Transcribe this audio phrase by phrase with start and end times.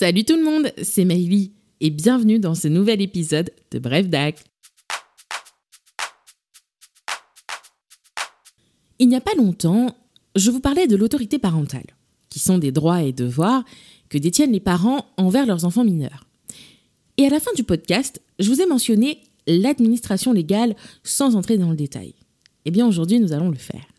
[0.00, 4.44] Salut tout le monde, c'est Maïli et bienvenue dans ce nouvel épisode de Bref Dac.
[9.00, 9.96] Il n'y a pas longtemps,
[10.36, 11.96] je vous parlais de l'autorité parentale,
[12.30, 13.64] qui sont des droits et devoirs
[14.08, 16.28] que détiennent les parents envers leurs enfants mineurs.
[17.16, 19.18] Et à la fin du podcast, je vous ai mentionné
[19.48, 22.14] l'administration légale sans entrer dans le détail.
[22.66, 23.97] Eh bien aujourd'hui, nous allons le faire.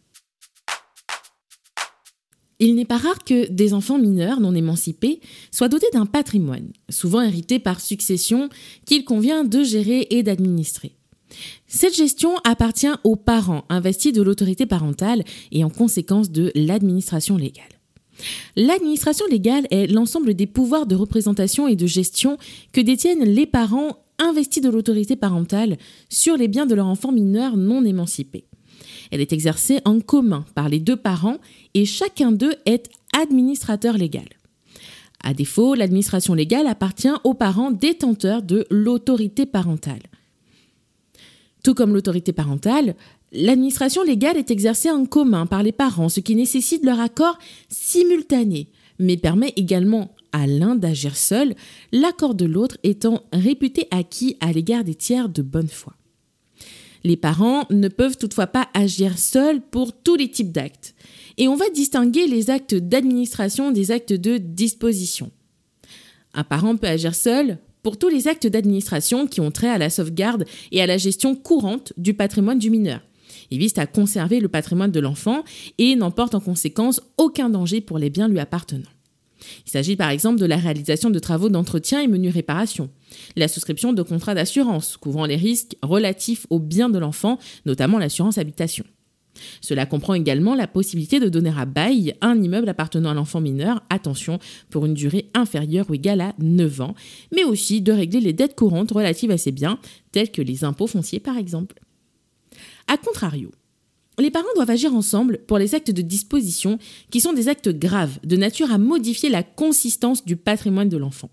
[2.59, 7.21] Il n'est pas rare que des enfants mineurs non émancipés soient dotés d'un patrimoine, souvent
[7.21, 8.49] hérité par succession,
[8.85, 10.95] qu'il convient de gérer et d'administrer.
[11.67, 17.65] Cette gestion appartient aux parents investis de l'autorité parentale et en conséquence de l'administration légale.
[18.57, 22.37] L'administration légale est l'ensemble des pouvoirs de représentation et de gestion
[22.73, 25.77] que détiennent les parents investis de l'autorité parentale
[26.09, 28.48] sur les biens de leur enfant mineur non émancipé.
[29.11, 31.37] Elle est exercée en commun par les deux parents
[31.73, 34.27] et chacun d'eux est administrateur légal.
[35.23, 40.01] À défaut, l'administration légale appartient aux parents détenteurs de l'autorité parentale.
[41.63, 42.95] Tout comme l'autorité parentale,
[43.33, 48.69] l'administration légale est exercée en commun par les parents, ce qui nécessite leur accord simultané,
[48.97, 51.55] mais permet également à l'un d'agir seul,
[51.91, 55.93] l'accord de l'autre étant réputé acquis à l'égard des tiers de bonne foi.
[57.03, 60.95] Les parents ne peuvent toutefois pas agir seuls pour tous les types d'actes.
[61.37, 65.31] Et on va distinguer les actes d'administration des actes de disposition.
[66.33, 69.89] Un parent peut agir seul pour tous les actes d'administration qui ont trait à la
[69.89, 73.01] sauvegarde et à la gestion courante du patrimoine du mineur.
[73.51, 75.43] Il vise à conserver le patrimoine de l'enfant
[75.77, 78.89] et n'emporte en conséquence aucun danger pour les biens lui appartenant.
[79.65, 82.89] Il s'agit par exemple de la réalisation de travaux d'entretien et menus réparation,
[83.35, 88.37] la souscription de contrats d'assurance couvrant les risques relatifs aux biens de l'enfant, notamment l'assurance
[88.37, 88.85] habitation.
[89.61, 93.81] Cela comprend également la possibilité de donner à bail un immeuble appartenant à l'enfant mineur,
[93.89, 96.95] attention, pour une durée inférieure ou égale à 9 ans,
[97.33, 99.79] mais aussi de régler les dettes courantes relatives à ces biens,
[100.11, 101.79] tels que les impôts fonciers par exemple.
[102.87, 103.51] A contrario,
[104.19, 106.79] les parents doivent agir ensemble pour les actes de disposition
[107.11, 111.29] qui sont des actes graves de nature à modifier la consistance du patrimoine de l'enfant.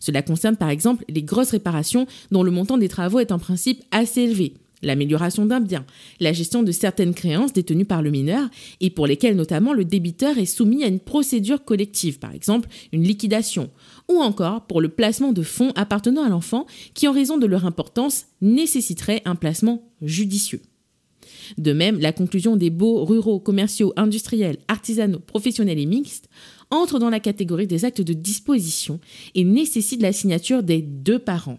[0.00, 3.82] Cela concerne par exemple les grosses réparations dont le montant des travaux est en principe
[3.90, 5.84] assez élevé, l'amélioration d'un bien,
[6.20, 8.48] la gestion de certaines créances détenues par le mineur
[8.80, 13.02] et pour lesquelles notamment le débiteur est soumis à une procédure collective, par exemple une
[13.02, 13.70] liquidation,
[14.08, 17.66] ou encore pour le placement de fonds appartenant à l'enfant qui en raison de leur
[17.66, 20.62] importance nécessiterait un placement judicieux.
[21.58, 26.28] De même, la conclusion des baux ruraux, commerciaux, industriels, artisanaux, professionnels et mixtes
[26.70, 29.00] entre dans la catégorie des actes de disposition
[29.34, 31.58] et nécessite la signature des deux parents.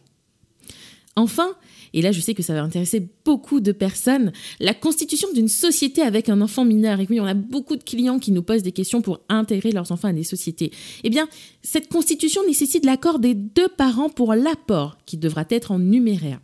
[1.15, 1.55] Enfin,
[1.93, 6.01] et là je sais que ça va intéresser beaucoup de personnes, la constitution d'une société
[6.01, 6.99] avec un enfant mineur.
[6.99, 9.91] Et oui, on a beaucoup de clients qui nous posent des questions pour intégrer leurs
[9.91, 10.71] enfants à des sociétés.
[11.03, 11.27] Eh bien,
[11.61, 16.39] cette constitution nécessite l'accord des deux parents pour l'apport, qui devra être en numéraire.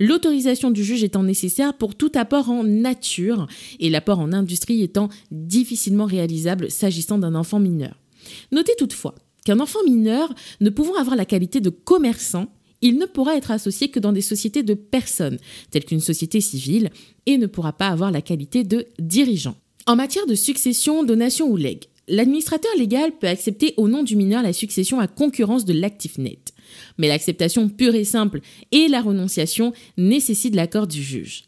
[0.00, 3.46] L'autorisation du juge étant nécessaire pour tout apport en nature
[3.80, 7.96] et l'apport en industrie étant difficilement réalisable s'agissant d'un enfant mineur.
[8.50, 9.14] Notez toutefois
[9.44, 12.46] qu'un enfant mineur ne pouvant avoir la qualité de commerçant
[12.82, 15.38] il ne pourra être associé que dans des sociétés de personnes,
[15.70, 16.90] telles qu'une société civile,
[17.26, 19.54] et ne pourra pas avoir la qualité de dirigeant.
[19.86, 24.42] En matière de succession, donation ou legs, l'administrateur légal peut accepter au nom du mineur
[24.42, 26.52] la succession à concurrence de l'actif net.
[26.98, 31.44] Mais l'acceptation pure et simple et la renonciation nécessitent l'accord du juge.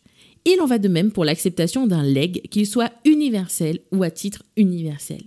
[0.46, 4.42] Il en va de même pour l'acceptation d'un leg, qu'il soit universel ou à titre
[4.56, 5.22] universel.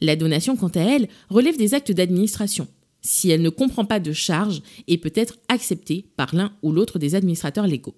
[0.00, 2.66] La donation, quant à elle, relève des actes d'administration
[3.02, 6.98] si elle ne comprend pas de charge et peut être acceptée par l'un ou l'autre
[6.98, 7.96] des administrateurs légaux.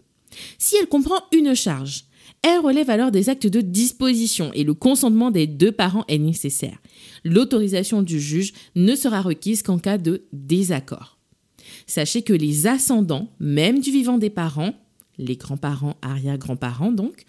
[0.59, 2.05] Si elle comprend une charge,
[2.43, 6.79] elle relève alors des actes de disposition et le consentement des deux parents est nécessaire.
[7.25, 11.19] L'autorisation du juge ne sera requise qu'en cas de désaccord.
[11.87, 14.75] Sachez que les ascendants, même du vivant des parents,
[15.19, 17.25] les grands-parents, arrière-grands-parents donc,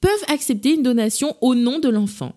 [0.00, 2.34] peuvent accepter une donation au nom de l'enfant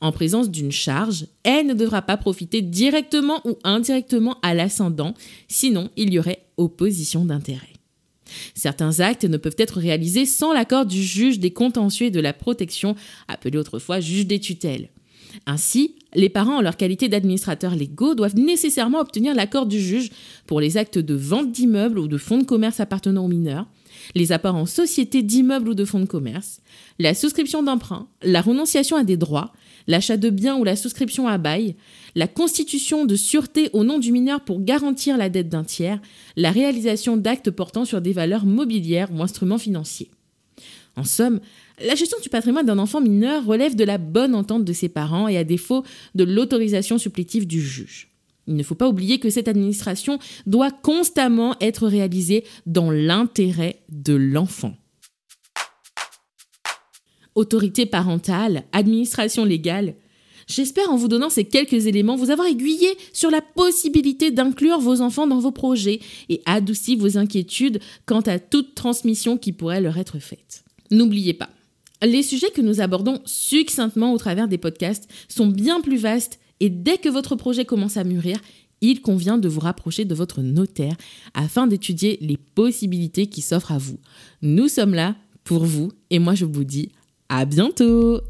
[0.00, 5.14] en présence d'une charge, elle ne devra pas profiter directement ou indirectement à l'ascendant,
[5.48, 7.72] sinon il y aurait opposition d'intérêt.
[8.54, 12.32] Certains actes ne peuvent être réalisés sans l'accord du juge des contentieux et de la
[12.32, 12.94] protection,
[13.26, 14.90] appelé autrefois juge des tutelles.
[15.46, 20.10] Ainsi, les parents, en leur qualité d'administrateurs légaux, doivent nécessairement obtenir l'accord du juge
[20.46, 23.66] pour les actes de vente d'immeubles ou de fonds de commerce appartenant aux mineurs,
[24.14, 26.60] les apports en société d'immeubles ou de fonds de commerce,
[26.98, 29.52] la souscription d'emprunt, la renonciation à des droits,
[29.88, 31.74] l'achat de biens ou la souscription à bail,
[32.14, 36.00] la constitution de sûreté au nom du mineur pour garantir la dette d'un tiers,
[36.36, 40.10] la réalisation d'actes portant sur des valeurs mobilières ou instruments financiers.
[40.94, 41.40] En somme,
[41.84, 45.28] la gestion du patrimoine d'un enfant mineur relève de la bonne entente de ses parents
[45.28, 48.08] et à défaut de l'autorisation supplétive du juge.
[48.48, 54.14] Il ne faut pas oublier que cette administration doit constamment être réalisée dans l'intérêt de
[54.14, 54.74] l'enfant.
[57.38, 59.94] Autorité parentale, administration légale,
[60.48, 65.02] J'espère en vous donnant ces quelques éléments vous avoir aiguillé sur la possibilité d'inclure vos
[65.02, 66.00] enfants dans vos projets
[66.30, 70.64] et adouci vos inquiétudes quant à toute transmission qui pourrait leur être faite.
[70.90, 71.50] N'oubliez pas,
[72.02, 76.70] les sujets que nous abordons succinctement au travers des podcasts sont bien plus vastes et
[76.70, 78.40] dès que votre projet commence à mûrir,
[78.80, 80.96] il convient de vous rapprocher de votre notaire
[81.34, 83.98] afin d'étudier les possibilités qui s'offrent à vous.
[84.40, 85.14] Nous sommes là
[85.44, 86.90] pour vous et moi je vous dis
[87.28, 88.20] à bientôt